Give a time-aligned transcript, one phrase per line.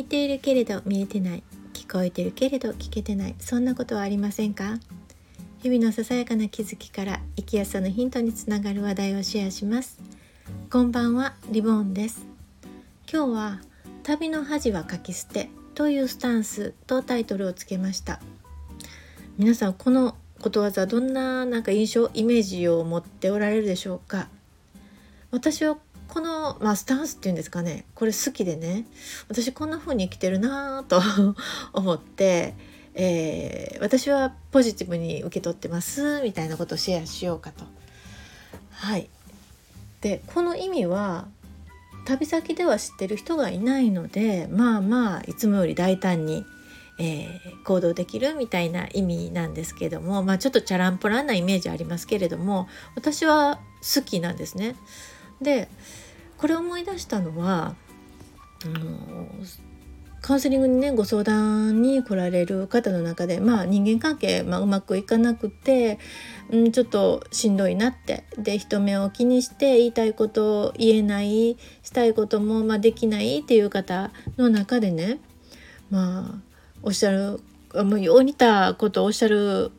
[0.00, 1.42] 見ているけれど見えてない
[1.74, 4.78] 聞こえてるけれど聞けてないそんなことはありませんか？
[5.62, 10.00] 日々のささやかな気づきから生きやすさのヒントにつながる話題をシェアします。
[10.70, 12.24] こんばんはリボーンです。
[13.12, 13.60] 今日は
[14.02, 18.22] 旅の恥は書き捨てというスタンスとタイトルをつけました。
[19.36, 24.28] 皆さんこのことわざどんななんか印象イメージを持っておられるでしょうか？
[25.30, 25.76] 私は
[26.08, 28.84] この、まあ、スタンスっていうんですかねこれ好きでね
[29.28, 31.00] 私こんな風に生きてるなと
[31.72, 32.54] 思って、
[32.94, 37.64] えー、私はポジティブに受け取ってますみたいなことをシェアしようかと。
[38.72, 39.08] はい
[40.00, 41.28] でこの意味は
[42.06, 46.46] 旅先では知ってる人がいないのでまあまあいつもより大胆に、
[46.98, 54.76] えー、行動できるみたいな意味なんですけどもまあちょっとチャランポランなイメージありますけれども私は好きなんですね。
[55.40, 55.68] で
[56.38, 57.74] これ思い出したのは
[58.64, 59.26] あの
[60.20, 65.98] カウンセリングにねご相談に来られる方の中でまあ人間関係、まあ、うまくいかなくて、
[66.50, 68.24] うん、ちょっとしんどいなって。
[68.36, 75.18] で人目を気にして言いたいことを言えないしたいことも、まあ、できないっていう方の中でね
[75.90, 76.34] まあ
[76.82, 77.40] おっしゃる
[77.74, 79.70] もうよう似たことをおっしゃる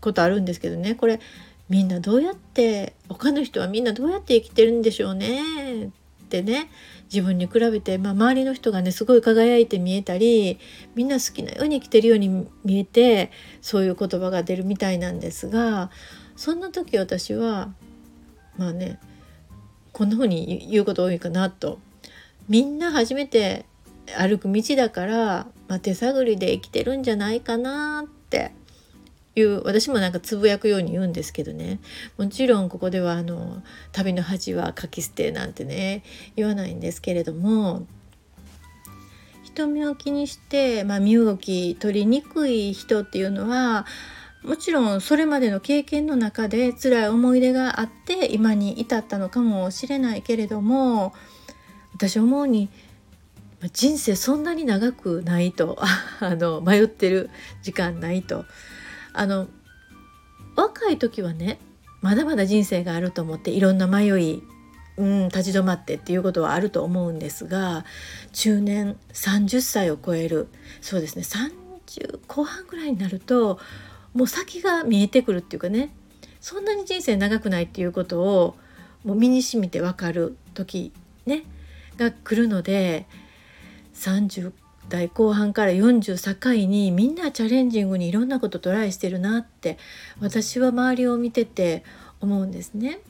[0.00, 0.94] ことあるんですけどね。
[0.94, 1.20] これ
[1.72, 5.84] みんなどうやって他の人はみんなどうやって生きてるんでしょうね。
[5.86, 5.88] っ
[6.28, 6.68] てね
[7.04, 10.58] 自分に比べて、まあ、周りの人がねすごい輝いて見えたり
[10.94, 13.30] みんな好きなように生きてるように見えて
[13.62, 15.90] そういう言葉が出るみたいなんですが
[16.36, 17.72] そんな時私は
[18.58, 19.00] まあね
[19.92, 21.78] こんな風に言うこと多いかなと。
[22.50, 23.64] みんな初めて
[24.18, 28.52] 歩く道だから、まあ、手探りで生きてるんじゃないかなって
[29.34, 31.80] いう私もなんかつぶやくように言うんですけどね。
[32.18, 36.02] もちろんここではあの旅の恥は書き捨てなんてね
[36.36, 37.86] 言わないんですけれども
[39.42, 43.86] 人目を気にして、まあ、身動き取りにくい人っていうのは
[44.42, 51.12] もちろんそれまでの経験の中で辛い思い出があって今に至ったのかもしれないけれども
[51.94, 52.68] 私思うに
[53.72, 55.78] 人生そんなに長くないと
[56.20, 57.30] あの迷ってる
[57.62, 58.44] 時間ないと。
[59.12, 59.48] あの
[60.56, 61.58] 若い時はね
[62.00, 64.42] まだまだ人生があると思っていろんな迷い、
[64.96, 67.84] うん、立ち止まってっていうことはあると思うんですが
[68.32, 70.48] 中年30歳を超える
[70.80, 73.58] そうですね30後半ぐらいになると
[74.14, 75.94] もう先が見えてくるっていうかね
[76.40, 78.56] そんなに人生長くないっていうことを
[79.04, 80.92] もう身にしみて分かる時
[81.24, 81.44] ね
[81.96, 83.06] が来るので
[83.94, 84.52] 30
[84.88, 89.78] 代後半から40境にみんなチャレンジングにいろんなことトライしてるなって
[90.20, 91.84] 私は周りを見てて
[92.20, 93.00] 思うんですね。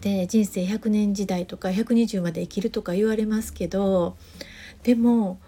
[0.00, 4.16] で人生100年時代とか120まで生きるとか言われますけど
[4.84, 5.40] でも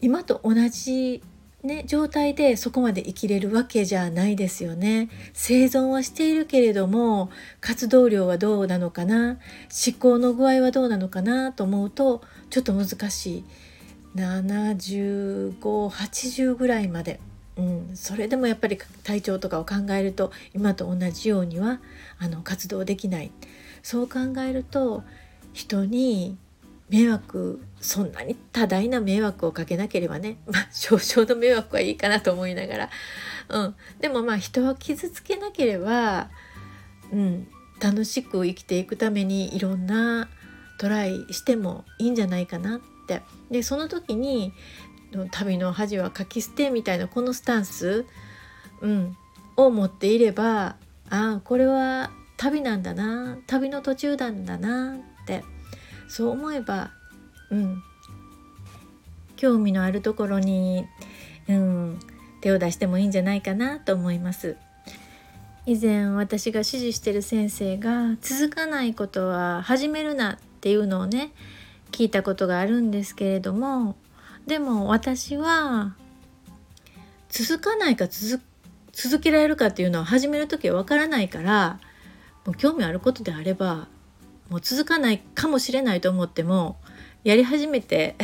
[0.00, 1.22] 今と同じ
[1.66, 5.08] ね、状態でそこまで生きれるわけじゃないですよね。
[5.32, 7.28] 生存はしているけれども
[7.60, 9.38] 活動量はどうなのかな
[9.86, 13.44] 思考の具合はどうなのかなと思うとちょっと難しい。
[14.16, 17.20] 7580ぐらいまで、
[17.56, 21.80] うん、それでもやっぱり体調とかを考えると今と同じようには
[22.18, 23.30] あの活動できない。
[23.82, 25.04] そう考えると
[25.52, 26.36] 人に
[26.88, 32.90] 迷惑そんなに多大な迷惑をかけなければね、 まあ、少々の迷惑はいいかなと思いながら、
[33.48, 36.30] うん、でもまあ人を傷つけなければ、
[37.12, 37.48] うん、
[37.80, 40.28] 楽しく生きていくためにいろんな
[40.78, 42.76] トライしてもいいんじゃないかな。
[42.76, 42.95] って
[43.50, 44.52] でその時に
[45.30, 48.04] 「旅の恥は書き捨て」みたいなこのスタンス、
[48.80, 49.16] うん、
[49.56, 50.76] を持っていれば
[51.08, 55.44] ああこれは旅なんだな旅の途中なんだなって
[56.08, 56.90] そう思えば、
[57.50, 57.82] うん、
[59.36, 60.86] 興味のあるところに、
[61.48, 61.98] うん、
[62.40, 64.56] 手を出してもいいんじゃないかなと思います。
[65.68, 71.32] 以前私が指示してる先生が続かないことは始めるなっていうのをね
[71.96, 73.96] 聞いたことがあるんですけれども
[74.46, 75.96] でも私は
[77.30, 78.42] 続かないか続
[78.92, 81.80] 続けられるかっていうのは始める時はわからないから
[82.44, 83.88] もう興味あることであれば
[84.50, 86.76] もう続かないかもしれないと思っても
[87.24, 88.14] やり始めて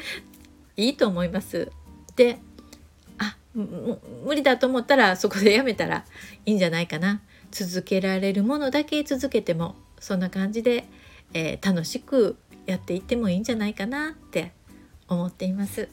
[0.76, 1.72] いいと思います。
[2.14, 2.38] で
[3.16, 6.04] あ無理だと思ったらそこでやめたら
[6.44, 7.22] いいんじゃないかな。
[7.52, 10.84] 続けられるものだけ続けてもそんな感じで、
[11.32, 12.36] えー、楽しく
[12.68, 14.52] やっていってもいいんじゃないかなって
[15.08, 15.88] 思っています。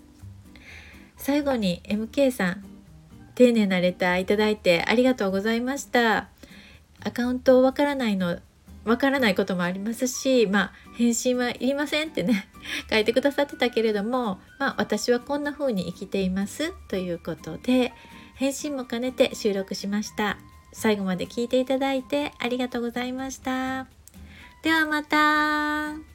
[1.17, 2.65] 最後に MK さん
[3.35, 6.27] 丁寧なレターいただいてありがとうございました。
[7.03, 8.39] アカウントわからないの
[8.83, 12.47] わからないこともありますし、まあ、返信はいりませんってね
[12.89, 16.73] 書いてくださってたけれども、まあ、私はこんな風に生きています。
[16.89, 17.93] ということで
[18.35, 20.37] 返信も兼ねて収録しました。
[20.73, 23.87] 最後まで聞いていただいてありがとうございました。
[24.61, 26.14] ではまた。